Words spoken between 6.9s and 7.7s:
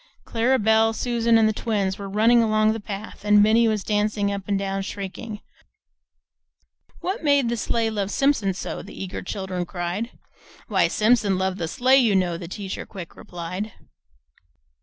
"'What made the